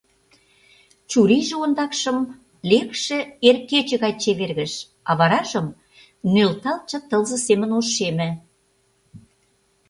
Чурийже 1.09 1.55
ондакшым 1.63 2.17
лекше 2.69 3.17
эр 3.47 3.57
кече 3.69 3.95
гай 4.03 4.13
чевергыш, 4.21 4.73
а 5.09 5.11
варажым 5.19 5.67
нӧлталтше 6.33 6.97
тылзе 7.09 7.37
семын 7.47 7.71
ошеме. 7.79 8.29